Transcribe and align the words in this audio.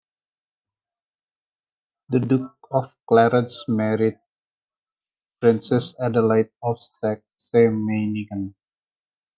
The 2.09 2.21
Duke 2.21 2.55
of 2.71 2.91
Clarence 3.07 3.65
married 3.67 4.17
Princess 5.39 5.93
Adelaide 5.99 6.49
of 6.63 6.81
Saxe-Meiningen. 6.81 8.55